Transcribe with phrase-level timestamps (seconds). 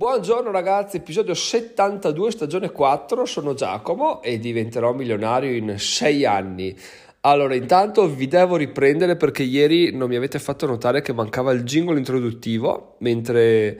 [0.00, 6.74] Buongiorno ragazzi, episodio 72, stagione 4, sono Giacomo e diventerò milionario in 6 anni.
[7.20, 11.64] Allora, intanto vi devo riprendere perché ieri non mi avete fatto notare che mancava il
[11.64, 13.78] jingle introduttivo, mentre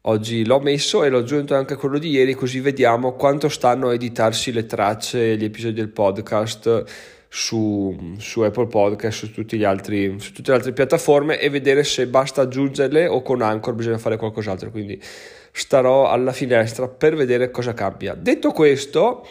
[0.00, 3.92] oggi l'ho messo e l'ho aggiunto anche quello di ieri, così vediamo quanto stanno a
[3.92, 6.84] editarsi le tracce e gli episodi del podcast
[7.32, 12.42] su, su, Apple Podcast, su, altri, su tutte le altre piattaforme e vedere se basta
[12.42, 14.72] aggiungerle o con Anchor bisogna fare qualcos'altro.
[14.72, 15.00] Quindi
[15.52, 18.14] starò alla finestra per vedere cosa cambia.
[18.14, 19.24] Detto questo,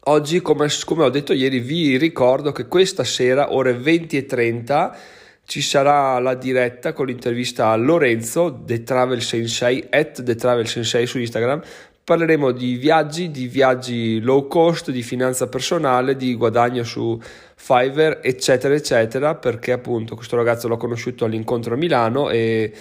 [0.00, 4.98] oggi, come, come ho detto ieri, vi ricordo che questa sera, ore 20 e 30,
[5.44, 11.06] ci sarà la diretta con l'intervista a Lorenzo, The Travel Sensei, at The Travel Sensei
[11.06, 11.62] su Instagram.
[12.10, 17.16] Parleremo di viaggi, di viaggi low cost, di finanza personale, di guadagno su
[17.54, 22.72] Fiverr, eccetera, eccetera, perché appunto questo ragazzo l'ho conosciuto all'incontro a Milano e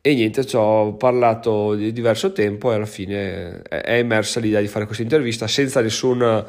[0.00, 4.68] e niente, ci ho parlato di diverso tempo e alla fine è emersa l'idea di
[4.68, 6.44] fare questa intervista senza, nessun,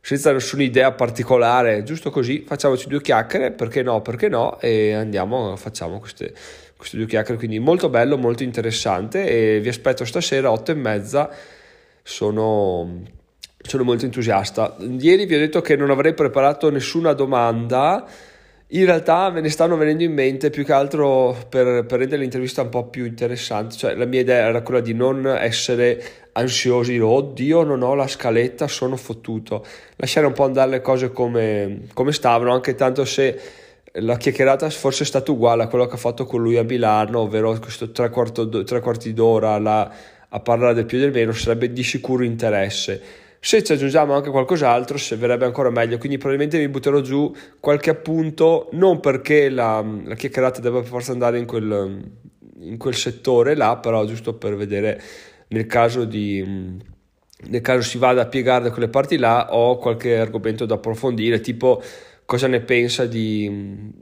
[0.00, 5.54] senza nessuna idea particolare, giusto così, facciamoci due chiacchiere, perché no, perché no, e andiamo,
[5.54, 6.34] facciamo queste,
[6.76, 11.30] queste due chiacchiere, quindi molto bello, molto interessante e vi aspetto stasera, otto e mezza,
[12.08, 13.02] sono,
[13.60, 14.76] sono molto entusiasta.
[14.78, 18.06] Ieri vi ho detto che non avrei preparato nessuna domanda,
[18.68, 22.62] in realtà me ne stanno venendo in mente più che altro per, per rendere l'intervista
[22.62, 27.62] un po' più interessante, cioè la mia idea era quella di non essere ansiosi, oddio
[27.62, 29.64] non ho la scaletta, sono fottuto,
[29.96, 33.38] lasciare un po' andare le cose come, come stavano, anche tanto se
[33.92, 37.20] la chiacchierata forse è stata uguale a quello che ha fatto con lui a Milano,
[37.20, 39.90] ovvero questo tre, quarto, tre quarti d'ora la,
[40.30, 44.30] a parlare del più e del meno, sarebbe di sicuro interesse se ci aggiungiamo anche
[44.30, 45.98] qualcos'altro, se verrebbe ancora meglio.
[45.98, 51.12] Quindi probabilmente mi butterò giù qualche appunto, non perché la, la chiacchierata debba per forza
[51.12, 52.10] andare in quel,
[52.60, 55.00] in quel settore là, però giusto per vedere
[55.48, 56.86] nel caso di
[57.40, 61.40] nel caso si vada a piegare da quelle parti là ho qualche argomento da approfondire
[61.40, 61.80] tipo
[62.24, 63.92] cosa ne pensa di,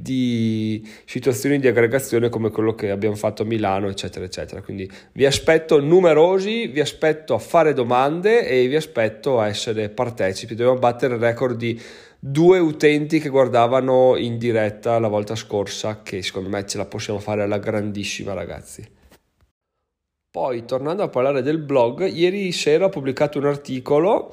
[0.00, 4.62] di situazioni di aggregazione come quello che abbiamo fatto a Milano, eccetera, eccetera.
[4.62, 10.54] Quindi vi aspetto numerosi, vi aspetto a fare domande e vi aspetto a essere partecipi.
[10.54, 11.78] Dobbiamo battere il record di
[12.18, 17.18] due utenti che guardavano in diretta la volta scorsa, che secondo me ce la possiamo
[17.18, 18.98] fare alla grandissima, ragazzi.
[20.30, 24.30] Poi, tornando a parlare del blog, ieri sera ho pubblicato un articolo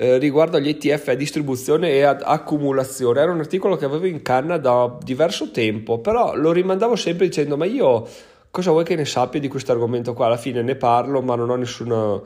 [0.00, 3.20] eh, riguardo agli ETF a distribuzione e ad accumulazione.
[3.20, 7.56] Era un articolo che avevo in canna da diverso tempo, però lo rimandavo sempre dicendo
[7.56, 8.06] ma io
[8.48, 10.26] cosa vuoi che ne sappia di questo argomento qua?
[10.26, 12.20] Alla fine ne parlo ma non ho nessuna,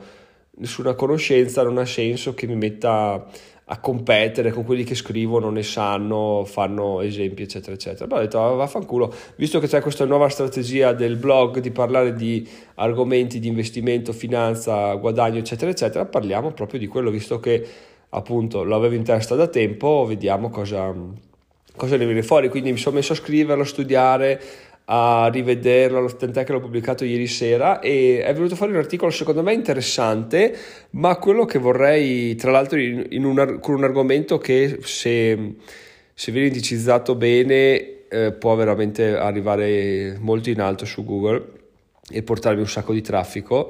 [0.57, 3.25] nessuna conoscenza, non ha senso che mi metta
[3.65, 8.07] a competere con quelli che scrivono, ne sanno, fanno esempi, eccetera, eccetera.
[8.07, 12.13] Poi ho detto, ah, vaffanculo, visto che c'è questa nuova strategia del blog di parlare
[12.13, 17.65] di argomenti di investimento, finanza, guadagno, eccetera, eccetera, parliamo proprio di quello, visto che
[18.09, 20.93] appunto l'avevo in testa da tempo, vediamo cosa,
[21.75, 22.49] cosa ne viene fuori.
[22.49, 24.41] Quindi mi sono messo a scriverlo, a studiare,
[24.85, 29.41] a rivederlo, tant'è che l'ho pubblicato ieri sera e è venuto fuori un articolo secondo
[29.41, 30.55] me interessante,
[30.91, 35.55] ma quello che vorrei, tra l'altro in, in un, con un argomento che se,
[36.13, 41.61] se viene indicizzato bene eh, può veramente arrivare molto in alto su Google
[42.09, 43.69] e portarmi un sacco di traffico.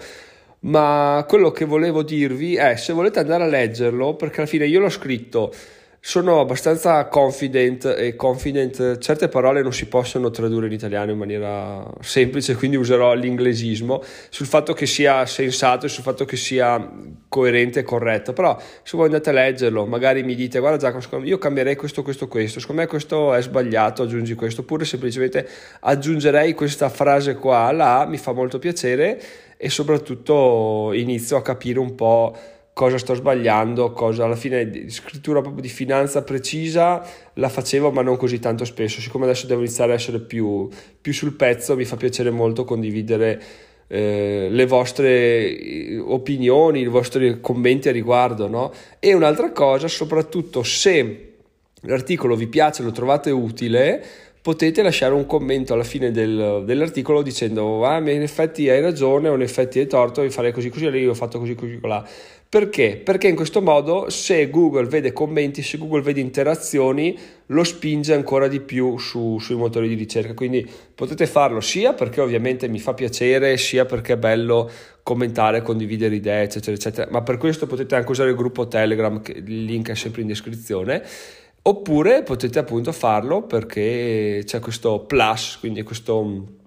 [0.62, 4.80] Ma quello che volevo dirvi è se volete andare a leggerlo, perché alla fine io
[4.80, 5.54] l'ho scritto
[6.06, 11.82] sono abbastanza confident e confident, certe parole non si possono tradurre in italiano in maniera
[12.02, 16.92] semplice, quindi userò l'inglesismo sul fatto che sia sensato e sul fatto che sia
[17.30, 21.38] coerente e corretto, però se voi andate a leggerlo, magari mi dite guarda Giacomo, io
[21.38, 25.48] cambierei questo, questo, questo, secondo me questo è sbagliato, aggiungi questo, oppure semplicemente
[25.80, 29.22] aggiungerei questa frase qua, là, mi fa molto piacere
[29.56, 32.38] e soprattutto inizio a capire un po'
[32.74, 38.18] cosa sto sbagliando, cosa alla fine scrittura proprio di finanza precisa la facevo ma non
[38.18, 40.68] così tanto spesso, siccome adesso devo iniziare a essere più,
[41.00, 43.42] più sul pezzo mi fa piacere molto condividere
[43.88, 48.72] eh, le vostre eh, opinioni, i vostri commenti a riguardo, no?
[49.00, 51.34] E un'altra cosa, soprattutto se
[51.82, 54.04] l'articolo vi piace, lo trovate utile,
[54.42, 59.36] potete lasciare un commento alla fine del, dell'articolo dicendo ah, in effetti hai ragione o
[59.36, 62.06] in effetti hai torto, devi fare così così, io ho fatto così così là.
[62.54, 63.02] Perché?
[63.04, 67.18] Perché in questo modo se Google vede commenti, se Google vede interazioni,
[67.48, 70.36] lo spinge ancora di più su, sui motori di ricerca.
[70.36, 70.64] Quindi
[70.94, 74.70] potete farlo sia perché ovviamente mi fa piacere, sia perché è bello
[75.02, 77.08] commentare, condividere idee, eccetera, eccetera.
[77.10, 81.02] Ma per questo potete anche usare il gruppo Telegram, il link è sempre in descrizione.
[81.64, 86.62] Oppure potete appunto farlo perché c'è questo plus, quindi questo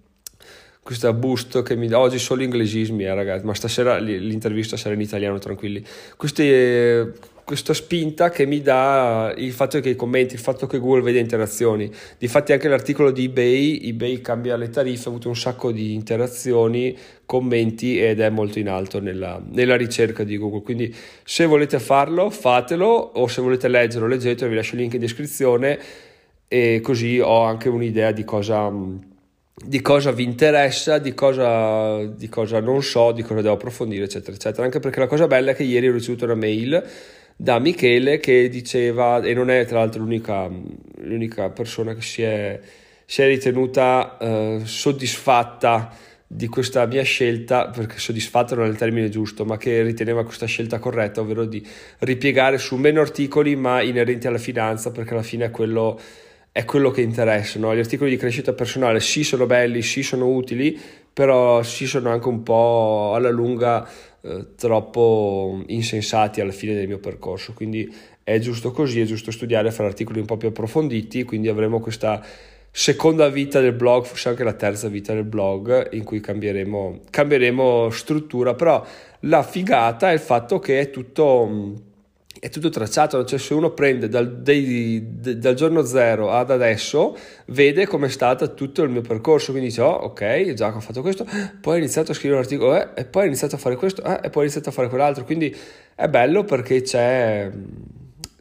[0.87, 5.00] questa boost che mi dà oggi solo inglesismi eh, ragazzi ma stasera l'intervista sarà in
[5.00, 5.85] italiano tranquilli
[6.17, 7.12] queste
[7.43, 11.21] questa spinta che mi dà il fatto che i commenti, il fatto che Google vede
[11.21, 11.88] interazioni.
[12.19, 16.99] Difatti anche l'articolo di eBay, eBay cambia le tariffe, ha avuto un sacco di interazioni,
[17.25, 20.62] commenti ed è molto in alto nella, nella ricerca di Google.
[20.62, 20.93] Quindi
[21.23, 25.79] se volete farlo, fatelo o se volete leggerlo, leggetelo, vi lascio il link in descrizione
[26.49, 28.69] e così ho anche un'idea di cosa
[29.64, 34.37] di cosa vi interessa, di cosa, di cosa, non so, di cosa devo approfondire, eccetera,
[34.37, 34.64] eccetera.
[34.64, 36.85] Anche perché la cosa bella è che ieri ho ricevuto una mail
[37.35, 40.50] da Michele che diceva, e non è tra l'altro l'unica,
[40.99, 42.61] l'unica persona che si è,
[43.05, 45.91] si è ritenuta eh, soddisfatta
[46.26, 50.47] di questa mia scelta, perché soddisfatta non è il termine giusto, ma che riteneva questa
[50.47, 51.67] scelta corretta, ovvero di
[52.00, 55.99] ripiegare su meno articoli ma inerenti alla finanza, perché alla fine è quello,
[56.56, 57.58] è quello che interessa.
[57.58, 57.75] No?
[57.75, 60.81] Gli articoli di crescita personale sì sono belli, sì sono utili,
[61.12, 63.87] però sì sono anche un po' alla lunga
[64.23, 67.94] eh, troppo insensati alla fine del mio percorso, quindi
[68.25, 72.25] è giusto così, è giusto studiare, fare articoli un po' più approfonditi, quindi avremo questa
[72.70, 77.91] seconda vita del blog, forse anche la terza vita del blog, in cui cambieremo, cambieremo
[77.91, 78.82] struttura, però
[79.20, 81.75] la figata è il fatto che è tutto
[82.41, 85.03] è tutto tracciato, cioè se uno prende dal, dei,
[85.38, 87.17] dal giorno zero ad adesso,
[87.47, 91.27] vede com'è stato tutto il mio percorso, quindi dice, oh, ok, già ho fatto questo,
[91.61, 94.03] poi ho iniziato a scrivere un articolo, eh, e poi ho iniziato a fare questo,
[94.03, 95.55] eh, e poi ho iniziato a fare quell'altro, quindi
[95.94, 97.50] è bello perché c'è,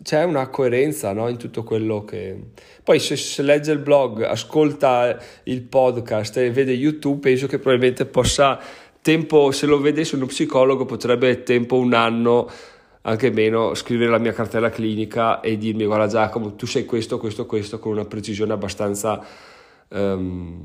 [0.04, 2.38] c'è una coerenza no, in tutto quello che...
[2.84, 8.06] Poi se, se legge il blog, ascolta il podcast e vede YouTube, penso che probabilmente
[8.06, 8.60] possa,
[9.06, 12.50] tempo, se lo vedesse uno psicologo, potrebbe tempo un anno
[13.08, 17.46] anche meno scrivere la mia cartella clinica e dirmi guarda Giacomo tu sei questo, questo,
[17.46, 19.24] questo con una precisione abbastanza
[19.90, 20.64] um,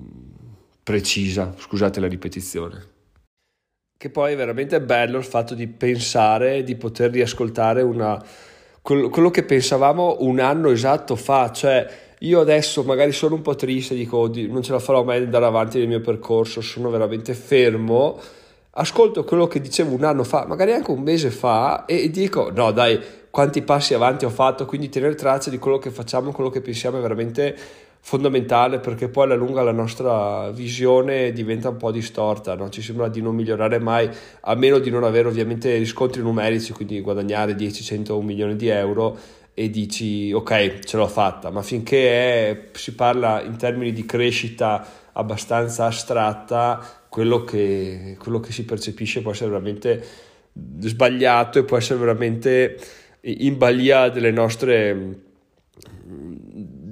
[0.83, 2.89] precisa, scusate la ripetizione.
[3.97, 8.23] Che poi è veramente bello il fatto di pensare, di poter riascoltare una,
[8.81, 11.87] quello che pensavamo un anno esatto fa, cioè
[12.21, 15.79] io adesso magari sono un po' triste, dico non ce la farò mai andare avanti
[15.79, 18.19] nel mio percorso, sono veramente fermo
[18.81, 22.73] ascolto quello che dicevo un anno fa, magari anche un mese fa, e dico: no,
[22.73, 22.99] dai,
[23.31, 24.67] quanti passi avanti ho fatto.
[24.67, 27.57] Quindi tenere traccia di quello che facciamo, quello che pensiamo è veramente
[28.03, 32.71] fondamentale perché poi alla lunga la nostra visione diventa un po' distorta, no?
[32.71, 34.09] ci sembra di non migliorare mai,
[34.41, 38.69] a meno di non avere ovviamente riscontri numerici, quindi guadagnare 10, 100, 1 milione di
[38.69, 39.17] euro
[39.53, 44.83] e dici ok ce l'ho fatta, ma finché è, si parla in termini di crescita
[45.21, 50.05] abbastanza astratta, quello che, quello che si percepisce può essere veramente
[50.81, 52.79] sbagliato e può essere veramente
[53.23, 55.29] in balia delle nostre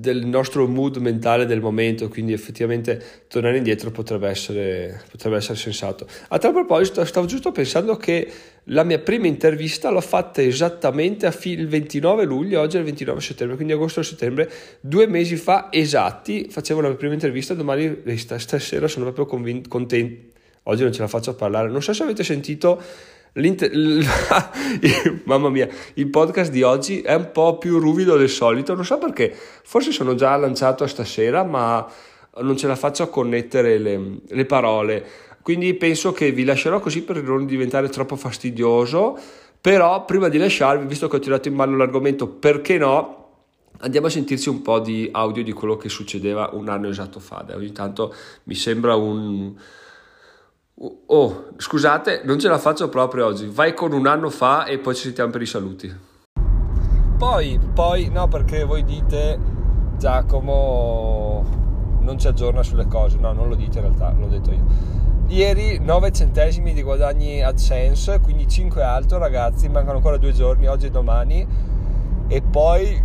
[0.00, 6.06] del nostro mood mentale del momento, quindi effettivamente tornare indietro potrebbe essere, potrebbe essere sensato.
[6.29, 8.31] A tal proposito, stavo giusto pensando che
[8.65, 13.21] la mia prima intervista l'ho fatta esattamente fi- il 29 luglio, oggi è il 29
[13.21, 14.50] settembre, quindi agosto e settembre,
[14.81, 20.39] due mesi fa esatti, facevo la mia prima intervista, domani, stasera sono proprio convin- contento,
[20.65, 22.81] oggi non ce la faccio a parlare, non so se avete sentito
[25.25, 28.99] Mamma mia, il podcast di oggi è un po' più ruvido del solito, non so
[28.99, 29.32] perché,
[29.62, 31.87] forse sono già lanciato stasera, ma
[32.40, 35.06] non ce la faccio a connettere le, le parole.
[35.40, 39.16] Quindi penso che vi lascerò così per non diventare troppo fastidioso.
[39.61, 43.16] Però prima di lasciarvi, visto che ho tirato in mano l'argomento, perché no?
[43.80, 47.45] Andiamo a sentirci un po' di audio di quello che succedeva un anno esatto fa.
[47.54, 48.12] Ogni tanto
[48.45, 49.54] mi sembra un,
[50.80, 53.49] Oh, scusate, non ce la faccio proprio oggi.
[53.49, 55.92] Vai con un anno fa e poi ci sentiamo per i saluti.
[57.16, 59.37] Poi, poi, no, perché voi dite
[59.97, 61.44] Giacomo
[61.99, 63.18] non ci aggiorna sulle cose.
[63.18, 64.64] No, non lo dite in realtà, l'ho detto io.
[65.26, 70.87] Ieri 9 centesimi di guadagni AdSense, quindi 5 alto ragazzi, mancano ancora due giorni, oggi
[70.87, 71.44] e domani.
[72.28, 73.04] E poi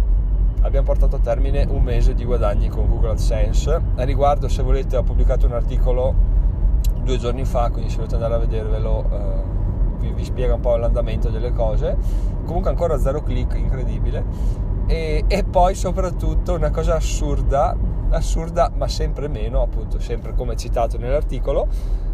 [0.62, 3.82] abbiamo portato a termine un mese di guadagni con Google AdSense.
[3.96, 6.33] A riguardo, se volete, ho pubblicato un articolo
[7.04, 10.76] due giorni fa, quindi se volete andare a vedervelo uh, vi, vi, spiega un po'
[10.76, 11.98] l'andamento delle cose.
[12.46, 14.24] Comunque ancora zero click, incredibile.
[14.88, 17.76] E, e poi soprattutto una cosa assurda,
[18.10, 21.68] assurda ma sempre meno, appunto sempre come citato nell'articolo,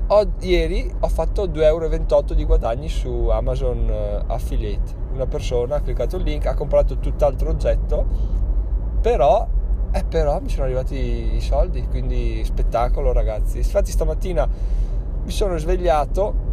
[0.07, 5.07] ho, ieri ho fatto 2,28 euro di guadagni su Amazon uh, Affiliate.
[5.13, 8.05] Una persona ha cliccato il link, ha comprato tutt'altro oggetto,
[9.01, 9.47] però
[9.91, 13.57] eh, però mi sono arrivati i soldi, quindi spettacolo ragazzi.
[13.57, 14.47] Infatti stamattina
[15.23, 16.47] mi sono svegliato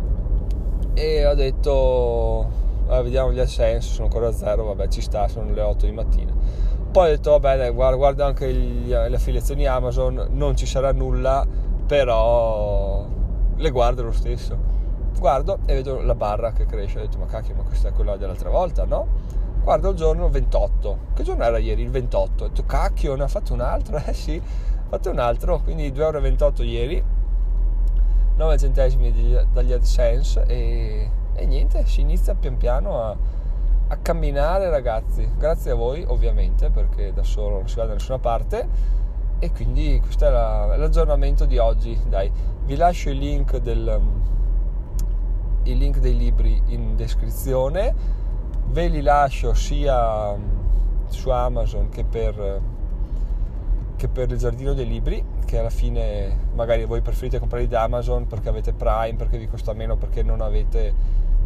[0.94, 2.48] e ho detto,
[2.88, 5.92] eh, vediamo gli assenso, sono ancora a zero, vabbè ci sta, sono le 8 di
[5.92, 6.32] mattina.
[6.90, 10.92] Poi ho detto, vabbè dai, guarda, guarda anche gli, le affiliazioni Amazon, non ci sarà
[10.92, 11.46] nulla,
[11.86, 13.06] però
[13.54, 14.74] le guardo lo stesso.
[15.18, 18.16] Guardo e vedo la barra che cresce, ho detto ma cacchio, ma questa è quella
[18.16, 19.06] dell'altra volta, no?
[19.66, 21.82] Guardo il giorno 28, che giorno era ieri?
[21.82, 23.96] Il 28, ho detto cacchio, ne ha fatto un altro?
[24.06, 27.04] Eh sì, ha fatto un altro, quindi 2,28 euro ieri,
[28.36, 29.12] 9 centesimi
[29.52, 33.16] dagli AdSense e, e niente, si inizia pian piano a,
[33.88, 38.20] a camminare ragazzi, grazie a voi ovviamente perché da solo non si va da nessuna
[38.20, 38.68] parte.
[39.40, 42.00] E quindi questo è la, l'aggiornamento di oggi.
[42.06, 42.30] Dai
[42.64, 44.00] vi lascio il link, del,
[45.64, 48.25] il link dei libri in descrizione
[48.68, 50.34] ve li lascio sia
[51.08, 52.60] su Amazon che per,
[53.96, 58.26] che per il giardino dei libri che alla fine magari voi preferite comprarli da Amazon
[58.26, 60.92] perché avete Prime perché vi costa meno perché non avete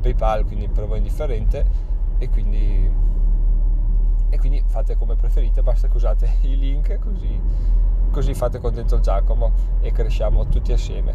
[0.00, 3.09] PayPal quindi per voi è indifferente e quindi
[4.31, 7.39] e quindi fate come preferite, basta che usate i link così,
[8.12, 11.15] così fate contento Giacomo e cresciamo tutti assieme.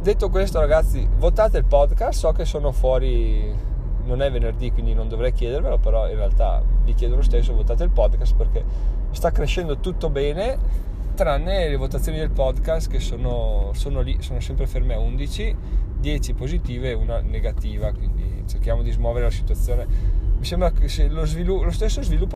[0.00, 3.52] Detto questo ragazzi, votate il podcast, so che sono fuori,
[4.04, 7.84] non è venerdì quindi non dovrei chiedervelo, però in realtà vi chiedo lo stesso, votate
[7.84, 8.64] il podcast perché
[9.10, 10.58] sta crescendo tutto bene,
[11.14, 15.56] tranne le votazioni del podcast che sono, sono lì, sono sempre ferme a 11,
[15.98, 19.86] 10 positive e una negativa, quindi cerchiamo di smuovere la situazione.
[20.38, 22.32] Mi sembra che lo, svilu- lo stesso sviluppo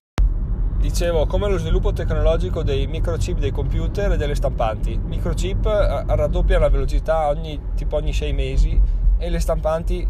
[0.79, 6.61] dicevo come lo sviluppo tecnologico dei microchip dei computer e delle stampanti microchip eh, raddoppia
[6.61, 8.81] la velocità ogni, tipo ogni sei mesi
[9.19, 10.07] e le stampanti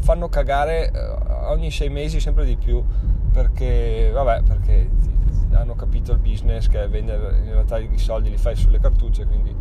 [0.00, 0.98] fanno cagare eh,
[1.48, 2.82] ogni sei mesi sempre di più
[3.32, 4.88] perché vabbè perché
[5.52, 9.24] hanno capito il business che è vendere in realtà i soldi li fai sulle cartucce
[9.26, 9.54] quindi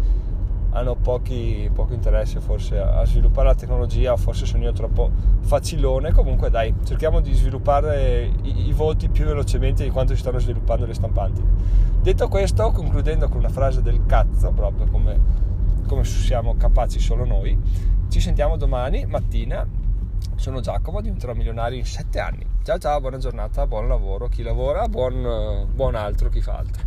[0.71, 5.09] hanno pochi, poco interesse forse a, sviluppare la tecnologia, forse sono io troppo
[5.41, 10.39] facilone, comunque dai, cerchiamo di sviluppare i, i voti più velocemente di quanto si stanno
[10.39, 11.43] sviluppando le stampanti.
[12.01, 15.19] Detto questo, concludendo con una frase del cazzo, proprio come,
[15.87, 17.57] come siamo capaci solo noi,
[18.09, 19.87] ci sentiamo domani mattina.
[20.35, 22.45] Sono Giacomo, diventerò milionario in 7 anni.
[22.63, 26.83] Ciao ciao, buona giornata, buon lavoro, chi lavora, buon, buon altro, chi fa altro.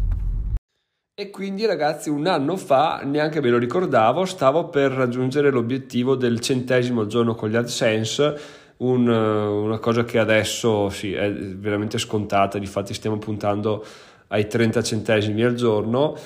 [1.14, 6.40] E quindi ragazzi un anno fa, neanche me lo ricordavo, stavo per raggiungere l'obiettivo del
[6.40, 8.40] centesimo giorno con gli AdSense,
[8.78, 13.84] un, una cosa che adesso sì, è veramente scontata, difatti stiamo puntando
[14.28, 16.16] ai 30 centesimi al giorno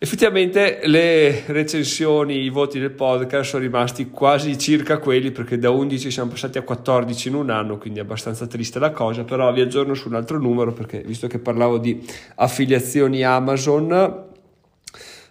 [0.00, 6.12] Effettivamente le recensioni, i voti del podcast sono rimasti quasi circa quelli perché da 11
[6.12, 9.60] siamo passati a 14 in un anno, quindi è abbastanza triste la cosa, però vi
[9.60, 12.00] aggiorno su un altro numero perché visto che parlavo di
[12.36, 14.26] affiliazioni Amazon,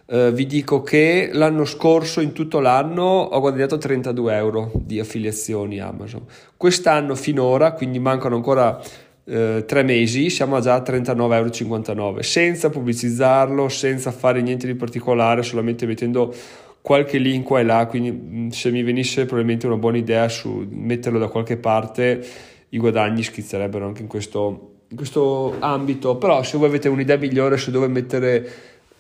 [0.06, 5.80] eh, vi dico che l'anno scorso in tutto l'anno ho guadagnato 32 euro di affiliazioni
[5.80, 6.26] Amazon.
[6.58, 8.82] Quest'anno finora, quindi mancano ancora
[9.30, 15.44] eh, tre mesi siamo già a 39,59 euro senza pubblicizzarlo, senza fare niente di particolare,
[15.44, 16.34] solamente mettendo
[16.82, 21.20] qualche link qua e là, quindi se mi venisse probabilmente una buona idea su metterlo
[21.20, 22.26] da qualche parte,
[22.70, 27.58] i guadagni schizzerebbero anche in questo, in questo ambito, però se voi avete un'idea migliore
[27.58, 28.50] su dove mettere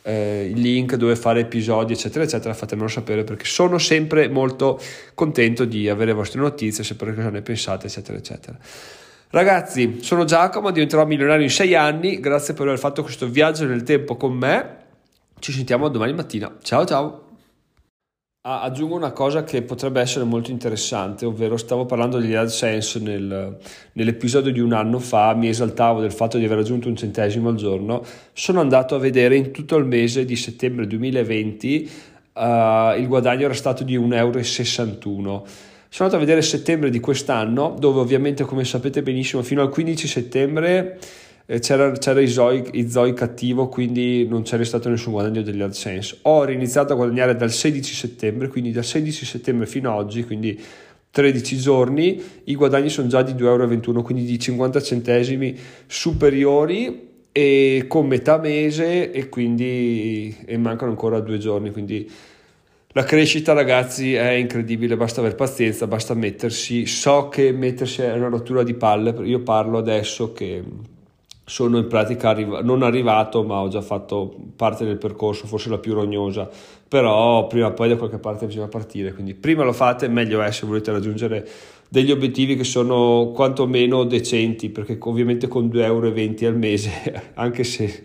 [0.01, 4.77] eh, il link, dove fare episodi, eccetera, eccetera, fatemelo sapere perché sono sempre molto
[5.13, 8.57] contento di avere le vostre notizie, sapere cosa ne pensate, eccetera, eccetera.
[9.29, 13.83] Ragazzi, sono Giacomo, diventerò milionario in 6 anni, grazie per aver fatto questo viaggio nel
[13.83, 14.77] tempo con me.
[15.37, 16.55] Ci sentiamo domani mattina.
[16.61, 17.25] Ciao ciao!
[18.43, 23.57] Ah, aggiungo una cosa che potrebbe essere molto interessante, ovvero stavo parlando degli AdSense nel,
[23.91, 27.55] nell'episodio di un anno fa, mi esaltavo del fatto di aver raggiunto un centesimo al
[27.55, 31.91] giorno, sono andato a vedere in tutto il mese di settembre 2020
[32.31, 35.45] uh, il guadagno era stato di 1,61 euro
[35.89, 40.07] sono andato a vedere settembre di quest'anno, dove ovviamente, come sapete benissimo, fino al 15
[40.07, 40.99] settembre
[41.45, 46.19] eh, c'era, c'era i Zoi cattivo, quindi non c'era stato nessun guadagno degli AdSense.
[46.23, 50.61] Ho riniziato a guadagnare dal 16 settembre, quindi dal 16 settembre fino ad oggi, quindi
[51.09, 57.85] 13 giorni, i guadagni sono già di 2,21 euro, quindi di 50 centesimi superiori e
[57.87, 62.11] con metà mese e quindi e mancano ancora due giorni, quindi
[62.97, 66.87] la crescita, ragazzi, è incredibile, basta avere pazienza, basta mettersi.
[66.87, 70.63] So che mettersi è una rottura di palle, io parlo adesso che
[71.45, 75.77] sono in pratica arriva- non arrivato, ma ho già fatto parte del percorso, forse la
[75.77, 76.49] più rognosa,
[76.87, 80.51] però prima o poi da qualche parte bisogna partire, quindi prima lo fate, meglio è
[80.51, 81.47] se volete raggiungere
[81.89, 86.91] degli obiettivi che sono quantomeno decenti, perché ovviamente con 2,20 euro al mese,
[87.35, 88.03] anche se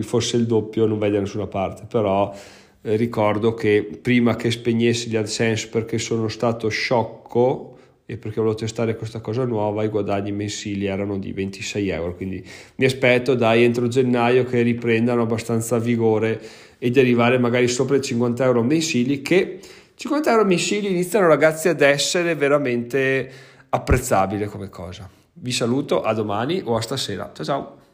[0.00, 2.32] fosse il doppio, non vai da nessuna parte, però
[2.86, 7.76] eh, ricordo che prima che spegnessi gli AdSense perché sono stato sciocco
[8.06, 12.14] e perché volevo testare questa cosa nuova, i guadagni mensili erano di 26 euro.
[12.14, 16.40] Quindi mi aspetto dai entro gennaio che riprendano abbastanza vigore
[16.78, 19.58] e di arrivare magari sopra i 50 euro mensili che
[19.96, 23.28] 50 euro mensili iniziano ragazzi ad essere veramente
[23.70, 25.10] apprezzabile come cosa.
[25.32, 27.32] Vi saluto, a domani o a stasera.
[27.34, 27.85] Ciao ciao!